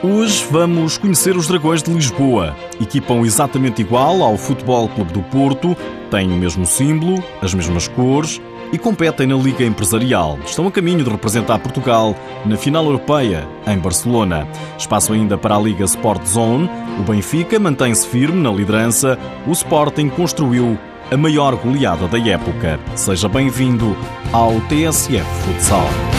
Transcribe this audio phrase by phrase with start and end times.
[0.00, 2.54] Hoje vamos conhecer os Dragões de Lisboa.
[2.80, 5.76] Equipam exatamente igual ao Futebol Clube do Porto,
[6.08, 8.40] têm o mesmo símbolo, as mesmas cores
[8.72, 10.38] e competem na Liga Empresarial.
[10.44, 12.14] Estão a caminho de representar Portugal
[12.46, 14.46] na final europeia em Barcelona.
[14.78, 16.70] Espaço ainda para a Liga Sport Zone.
[17.00, 19.18] O Benfica mantém-se firme na liderança.
[19.48, 20.78] O Sporting construiu
[21.10, 22.78] a maior goleada da época.
[22.94, 23.96] Seja bem-vindo
[24.32, 26.17] ao TSF Futsal.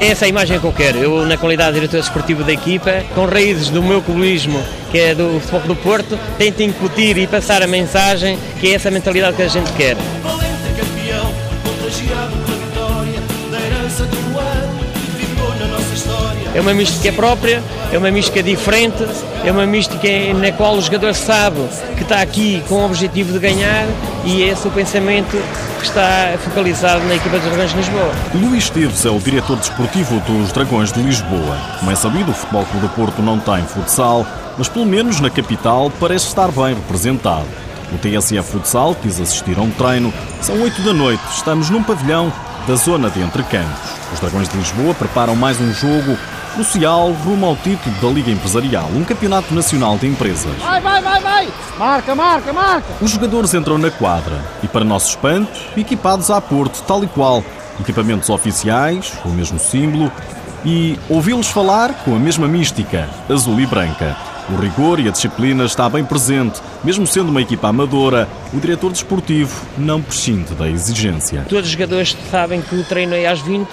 [0.00, 0.98] É essa a imagem que eu quero.
[0.98, 4.62] Eu, na qualidade de diretor esportivo da equipa, com raízes do meu clubismo,
[4.92, 8.90] que é do Futebol do Porto, tento incutir e passar a mensagem que é essa
[8.90, 9.96] mentalidade que a gente quer.
[16.58, 17.62] É uma mística própria,
[17.92, 19.06] é uma mística diferente,
[19.44, 21.60] é uma mística na qual o jogador sabe
[21.96, 23.86] que está aqui com o objetivo de ganhar
[24.24, 25.40] e é esse o pensamento
[25.78, 28.10] que está focalizado na equipa dos Dragões de Lisboa.
[28.34, 31.56] Luís Esteves é o diretor desportivo dos Dragões de Lisboa.
[31.78, 34.26] Como é sabido, o Futebol Clube do Porto não tem futsal,
[34.58, 37.46] mas pelo menos na capital parece estar bem representado.
[37.92, 40.12] O TSF Futsal quis assistir a um treino.
[40.42, 42.32] São 8 da noite, estamos num pavilhão
[42.66, 43.90] da zona de Entrecampos.
[44.12, 46.18] Os Dragões de Lisboa preparam mais um jogo
[46.58, 50.56] crucial rumo ao título da Liga Empresarial, um campeonato nacional de empresas.
[50.60, 51.48] Vai, vai, vai, vai!
[51.78, 52.88] Marca, marca, marca!
[53.00, 57.44] Os jogadores entram na quadra e, para nosso espanto, equipados a Porto, tal e qual.
[57.78, 60.10] Equipamentos oficiais, com o mesmo símbolo,
[60.64, 64.16] e ouvi-los falar com a mesma mística, azul e branca.
[64.50, 68.90] O rigor e a disciplina está bem presente, mesmo sendo uma equipa amadora, o diretor
[68.90, 71.44] desportivo não prescinde da exigência.
[71.48, 73.68] Todos os jogadores sabem que o treino é às 20,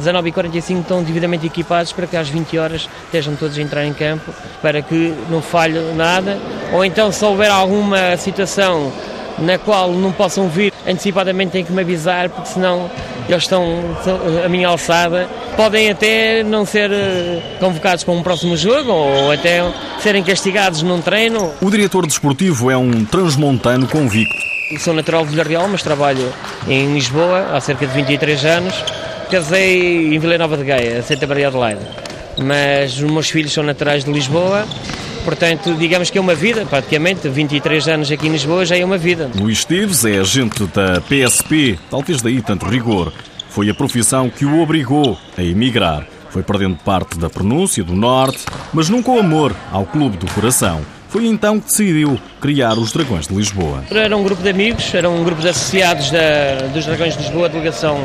[0.00, 4.32] 19h45 estão devidamente equipados para que às 20 horas estejam todos a entrar em campo,
[4.62, 6.38] para que não falhe nada,
[6.72, 8.92] ou então se houver alguma situação
[9.38, 12.90] na qual não possam vir antecipadamente têm que me avisar, porque senão
[13.28, 13.64] eles estão
[14.44, 15.28] a minha alçada.
[15.56, 19.60] Podem até não ser eh, convocados para um próximo jogo ou até
[20.00, 21.52] serem castigados num treino.
[21.60, 24.34] O diretor desportivo é um transmontano convicto.
[24.80, 26.32] Sou natural de Villarreal, mas trabalho
[26.68, 28.84] em Lisboa há cerca de 23 anos.
[29.30, 31.88] Casei em Vila Nova de Gaia, Santa Maria de Leida.
[32.38, 34.66] Mas os meus filhos são naturais de Lisboa
[35.28, 38.96] Portanto, digamos que é uma vida, praticamente, 23 anos aqui em Lisboa já é uma
[38.96, 39.30] vida.
[39.34, 43.12] Luís Esteves é agente da PSP, talvez daí tanto rigor.
[43.50, 46.06] Foi a profissão que o obrigou a emigrar.
[46.30, 48.38] Foi perdendo parte da pronúncia do Norte,
[48.72, 50.80] mas nunca o amor ao Clube do Coração.
[51.08, 53.82] Foi então que decidiu criar os Dragões de Lisboa.
[53.90, 57.46] Era um grupo de amigos, era um grupo de associados da, dos Dragões de Lisboa,
[57.46, 57.98] a delegação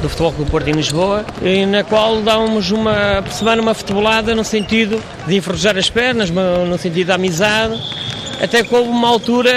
[0.00, 4.44] do Futebol Clube Porto em Lisboa, e na qual dávamos uma semana uma futebolada no
[4.44, 7.78] sentido de enferrujar as pernas, no sentido da amizade,
[8.42, 9.52] até que houve uma altura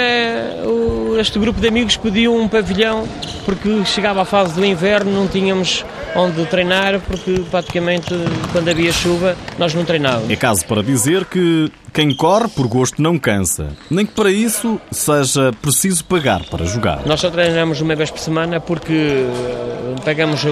[1.20, 3.06] este grupo de amigos pediu um pavilhão
[3.44, 5.84] porque chegava a fase do inverno, não tínhamos
[6.14, 8.14] onde treinar, porque praticamente
[8.52, 10.30] quando havia chuva nós não treinávamos.
[10.30, 14.80] É caso para dizer que quem corre por gosto não cansa, nem que para isso
[14.90, 17.06] seja preciso pagar para jogar.
[17.06, 20.44] Nós só treinamos uma vez por semana porque eh, pagamos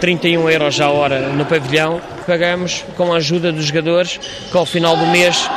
[0.00, 4.18] 31 euros a hora no pavilhão, pagamos com a ajuda dos jogadores
[4.50, 5.48] que ao final do mês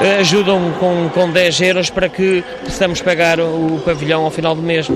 [0.00, 4.62] eh, ajudam com, com 10 euros para que possamos pagar o pavilhão ao final do
[4.62, 4.88] mês.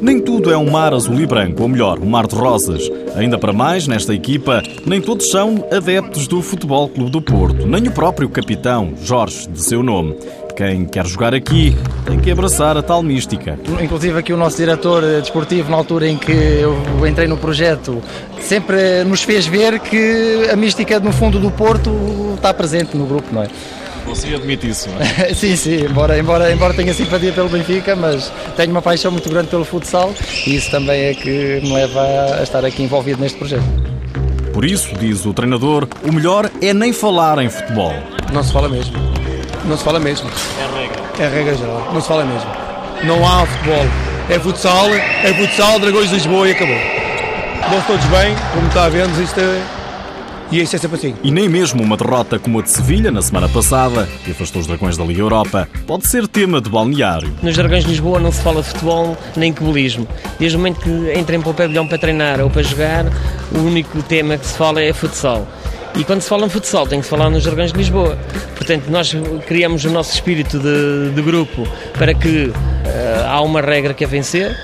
[0.00, 2.88] Nem tudo é um mar azul e branco, ou melhor, um mar de rosas.
[3.16, 7.88] Ainda para mais, nesta equipa, nem todos são adeptos do Futebol Clube do Porto, nem
[7.88, 10.16] o próprio capitão, Jorge, de seu nome.
[10.56, 13.58] Quem quer jogar aqui tem que abraçar a tal mística.
[13.80, 16.76] Inclusive aqui o nosso diretor desportivo, na altura em que eu
[17.06, 18.02] entrei no projeto,
[18.40, 21.90] sempre nos fez ver que a mística no fundo do Porto
[22.34, 23.48] está presente no grupo, não é?
[24.08, 25.32] Você admite isso, não é?
[25.34, 29.48] sim, sim, embora, embora, embora tenha simpatia pelo Benfica, mas tenho uma paixão muito grande
[29.48, 30.14] pelo futsal
[30.46, 32.00] e isso também é que me leva
[32.38, 33.64] a estar aqui envolvido neste projeto.
[34.52, 37.92] Por isso, diz o treinador, o melhor é nem falar em futebol.
[38.32, 38.96] Não se fala mesmo.
[39.64, 40.28] Não se fala mesmo.
[40.58, 41.02] É regra.
[41.18, 41.90] É regra geral.
[41.92, 42.50] Não se fala mesmo.
[43.04, 43.86] Não há futebol.
[44.30, 46.76] É futsal, é futsal, Dragões de Lisboa e acabou.
[47.70, 49.77] Dão todos bem, como está a ver, isto é
[50.50, 51.14] e isso é sempre assim.
[51.22, 54.66] E nem mesmo uma derrota como a de Sevilha na semana passada, que afastou os
[54.66, 57.30] Dragões da Liga Europa, pode ser tema de balneário.
[57.42, 60.06] Nos Dragões de Lisboa não se fala de futebol nem cubolismo.
[60.38, 63.06] Desde o momento que entrem para o pavilhão para treinar ou para jogar,
[63.52, 65.46] o único tema que se fala é futsal.
[65.96, 68.16] E quando se fala em futsal, tem que se falar nos Dragões de Lisboa.
[68.54, 69.14] Portanto, nós
[69.46, 72.54] criamos o nosso espírito de, de grupo para que uh,
[73.26, 74.56] há uma regra que é vencer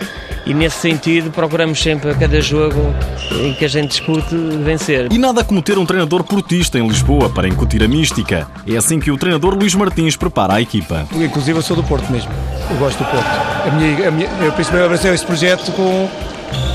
[0.47, 2.95] e nesse sentido procuramos sempre a cada jogo
[3.33, 5.11] em que a gente discute vencer.
[5.11, 8.47] E nada como ter um treinador portista em Lisboa para incutir a mística.
[8.67, 11.07] É assim que o treinador Luís Martins prepara a equipa.
[11.13, 12.31] Inclusive eu sou do Porto mesmo.
[12.71, 13.27] Eu gosto do Porto.
[13.67, 16.09] A minha, a minha, eu principalmente abracei esse projeto com,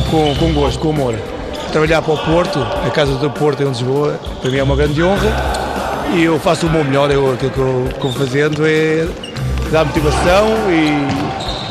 [0.10, 1.16] com, com gosto, com amor.
[1.71, 5.04] Trabalhar para o Porto, a casa do Porto em Lisboa, para mim é uma grande
[5.04, 5.31] honra
[6.16, 7.12] e eu faço o meu melhor.
[7.12, 9.07] Eu, aquilo que eu, que eu vou fazendo é
[9.71, 11.29] dar motivação e,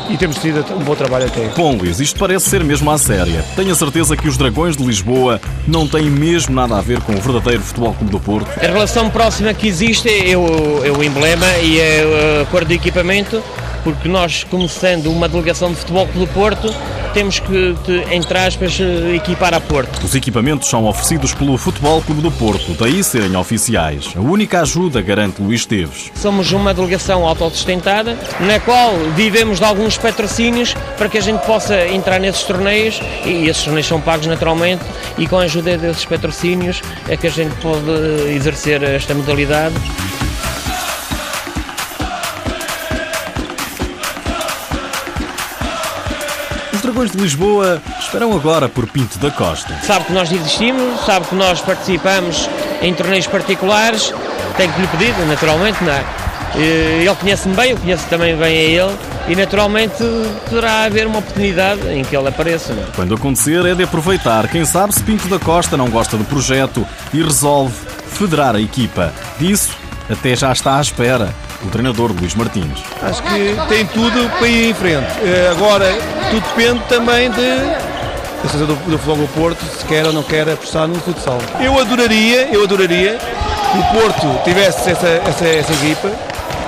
[0.09, 1.47] e temos tido um bom trabalho até.
[1.55, 3.45] Bom, Luís, isto parece ser mesmo à séria.
[3.55, 7.13] Tenho a certeza que os Dragões de Lisboa não têm mesmo nada a ver com
[7.13, 8.49] o verdadeiro Futebol Clube do Porto.
[8.57, 12.73] A relação próxima que existe é o, é o emblema e é a cor do
[12.73, 13.41] equipamento,
[13.83, 16.73] porque nós, como sendo uma delegação de Futebol Clube do Porto,
[17.13, 17.75] temos que,
[18.11, 18.77] entre aspas,
[19.15, 20.03] equipar a Porto.
[20.03, 24.13] Os equipamentos são oferecidos pelo Futebol Clube do Porto, daí serem oficiais.
[24.15, 26.11] A única ajuda, garante Luís Teves.
[26.15, 31.87] Somos uma delegação autossustentada, na qual vivemos de alguns patrocínios para que a gente possa
[31.87, 34.83] entrar nesses torneios, e esses torneios são pagos naturalmente,
[35.17, 37.89] e com a ajuda desses patrocínios é que a gente pode
[38.35, 39.75] exercer esta modalidade.
[46.99, 49.73] Os Dragões de Lisboa esperam agora por Pinto da Costa.
[49.83, 52.49] Sabe que nós existimos, sabe que nós participamos
[52.81, 54.13] em torneios particulares,
[54.57, 56.03] tenho que lhe pedir, naturalmente, não é?
[56.55, 58.97] Ele conhece-me bem, eu conheço também bem a ele
[59.29, 60.03] e naturalmente
[60.49, 62.73] poderá haver uma oportunidade em que ele apareça.
[62.73, 62.87] Não é?
[62.93, 64.49] Quando acontecer é de aproveitar.
[64.49, 67.73] Quem sabe se Pinto da Costa não gosta do projeto e resolve
[68.11, 69.13] federar a equipa.
[69.39, 69.73] Disso
[70.09, 71.33] até já está à espera
[71.63, 72.83] o treinador Luís Martins.
[73.01, 75.07] Acho que tem tudo para ir em frente.
[75.51, 75.85] Agora,
[76.31, 77.89] tudo depende também de
[78.47, 81.39] do, do Futebol do Porto, se quer ou não quer apostar no futsal.
[81.59, 86.11] Eu adoraria, eu adoraria que o Porto tivesse essa, essa, essa equipa,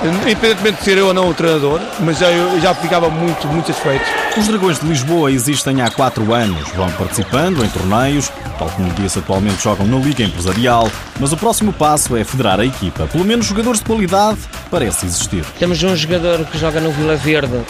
[0.04, 3.66] independentemente de ser eu ou não o treinador, mas já, eu já ficava muito, muito
[3.66, 4.04] satisfeito.
[4.36, 9.18] Os Dragões de Lisboa existem há quatro anos, vão participando em torneios, tal como disse
[9.18, 10.90] atualmente jogam na Liga Empresarial,
[11.20, 13.06] mas o próximo passo é federar a equipa.
[13.06, 14.38] Pelo menos jogadores de qualidade
[14.70, 15.44] parece existir.
[15.58, 17.60] Temos um jogador que joga no Vila Verde,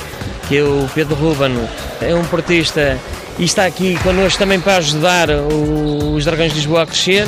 [0.48, 1.68] que é o Pedro Rubano,
[2.00, 2.98] é um portista
[3.38, 7.26] e está aqui connosco também para ajudar os Dragões de Lisboa a crescer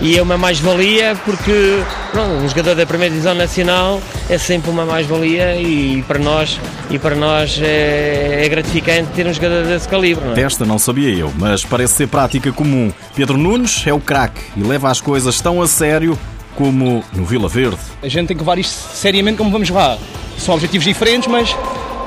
[0.00, 1.80] e é uma mais-valia porque
[2.12, 6.60] pronto, um jogador da primeira divisão nacional é sempre uma mais-valia e para nós
[6.90, 10.24] e para nós é, é, gratificante ter um jogador desse calibre.
[10.24, 10.34] Não é?
[10.34, 12.92] Desta não sabia eu, mas parece ser prática comum.
[13.14, 16.18] Pedro Nunes é o craque e leva as coisas tão a sério
[16.54, 17.78] como no Vila Verde.
[18.02, 19.98] A gente tem que levar isto seriamente como vamos lá.
[20.38, 21.54] São objetivos diferentes, mas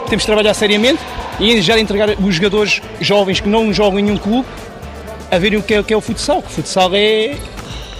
[0.07, 0.99] temos de trabalhar seriamente
[1.39, 4.47] e já entregar os jogadores jovens que não jogam em nenhum clube
[5.31, 6.39] a verem o que é o, que é o futsal.
[6.39, 7.35] O futsal é,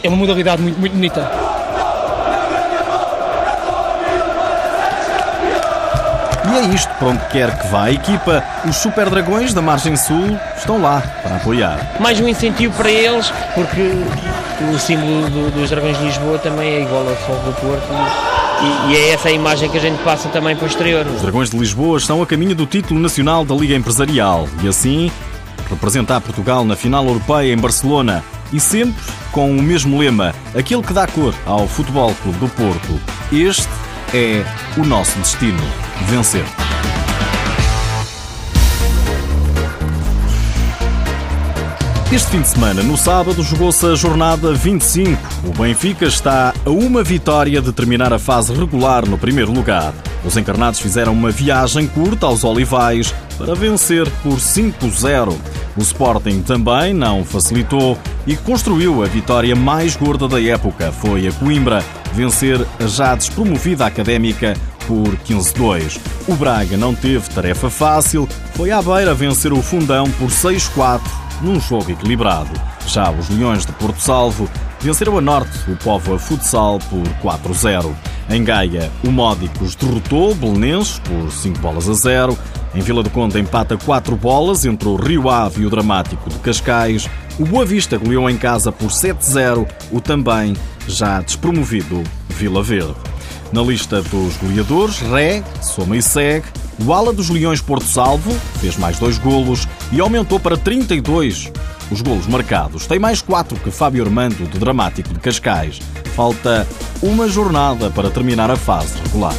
[0.03, 1.31] é uma modalidade muito, muito bonita.
[6.51, 8.43] E é isto para onde quer que vá a equipa.
[8.67, 11.79] Os Super Dragões da Margem Sul estão lá para apoiar.
[11.99, 13.93] Mais um incentivo para eles, porque
[14.73, 17.87] o símbolo do, dos Dragões de Lisboa também é igual ao Fogo do Porto.
[18.61, 21.05] E, e, é essa a imagem que a gente passa também para o exterior.
[21.05, 25.11] Os Dragões de Lisboa estão a caminho do título nacional da Liga Empresarial e assim
[25.69, 30.93] representar Portugal na final europeia em Barcelona e sempre com o mesmo lema, aquele que
[30.93, 32.99] dá cor ao Futebol Clube do Porto.
[33.31, 33.69] Este
[34.13, 34.43] é
[34.77, 35.61] o nosso destino,
[36.07, 36.45] vencer.
[42.11, 45.21] Este fim de semana, no sábado, jogou-se a jornada 25.
[45.45, 49.93] O Benfica está a uma vitória de terminar a fase regular no primeiro lugar.
[50.29, 55.35] Os encarnados fizeram uma viagem curta aos Olivais para vencer por 5-0.
[55.75, 60.91] O Sporting também não facilitou e construiu a vitória mais gorda da época.
[60.91, 61.83] Foi a Coimbra
[62.13, 64.55] vencer a já despromovida Académica
[64.85, 65.99] por 15-2.
[66.27, 71.01] O Braga não teve tarefa fácil, foi à beira vencer o Fundão por 6-4
[71.41, 72.51] num jogo equilibrado.
[72.85, 74.47] Já os Leões de Porto Salvo
[74.79, 77.91] venceram a Norte o Póvoa Futsal por 4-0.
[78.29, 82.37] Em Gaia, o Módicos derrotou o Belenenses por 5 bolas a 0.
[82.75, 86.37] Em Vila do Conde empata 4 bolas entre o Rio Ave e o Dramático de
[86.37, 87.09] Cascais.
[87.39, 90.55] O Boa Vista goleou em casa por 7-0 o também
[90.87, 92.93] já despromovido Vila Verde.
[93.51, 96.45] Na lista dos goleadores, Ré, soma e segue.
[96.85, 98.31] O ala dos Leões Porto Salvo
[98.61, 101.51] fez mais dois golos e aumentou para 32
[101.89, 102.85] os golos marcados.
[102.85, 105.79] Tem mais quatro que Fábio Armando, do Dramático de Cascais.
[106.19, 106.67] Falta
[107.01, 109.33] uma jornada para terminar a fase regular.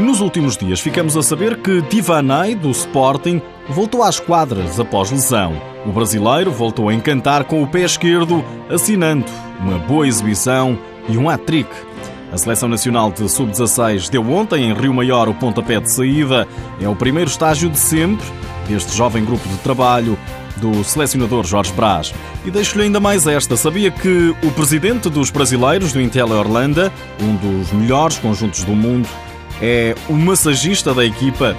[0.00, 5.62] Nos últimos dias ficamos a saber que Divanay, do Sporting, voltou às quadras após lesão.
[5.86, 9.26] O brasileiro voltou a encantar com o pé esquerdo, assinando
[9.60, 10.76] uma boa exibição
[11.08, 11.70] e um hat-trick.
[12.32, 16.48] A Seleção Nacional de Sub-16 deu ontem em Rio Maior o pontapé de saída.
[16.80, 18.26] É o primeiro estágio de sempre
[18.68, 20.18] deste jovem grupo de trabalho
[20.56, 22.14] do selecionador Jorge Brás.
[22.44, 23.56] E deixo-lhe ainda mais esta.
[23.56, 29.08] Sabia que o presidente dos brasileiros do Intel Orlando, um dos melhores conjuntos do mundo,
[29.60, 31.56] é o massagista da equipa.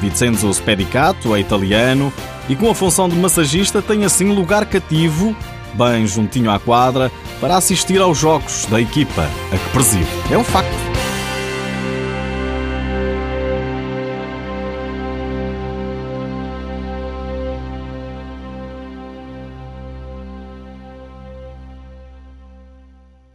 [0.00, 2.12] Vincenzo Spedicato é italiano
[2.48, 5.34] e com a função de massagista tem assim lugar cativo,
[5.74, 10.08] bem juntinho à quadra, para assistir aos jogos da equipa a que preside.
[10.30, 10.95] É um facto.